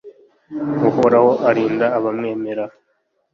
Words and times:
uhoraho 0.89 1.29
arinda 1.49 1.85
abamwemera 1.97 2.65